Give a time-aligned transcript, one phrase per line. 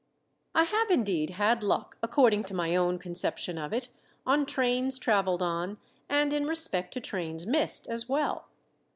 [0.55, 3.89] I have indeed had luck according to my own conception of it,
[4.25, 5.77] on trains traveled on,
[6.09, 8.47] and in respect to trains missed as well.